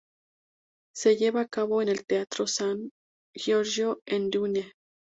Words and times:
Se 0.95 1.15
lleva 1.15 1.41
a 1.41 1.47
cabo 1.47 1.83
en 1.83 1.87
el 1.89 2.07
Teatro 2.07 2.47
San 2.47 2.91
Giorgio 3.35 4.01
en 4.07 4.35
Udine. 4.35 4.73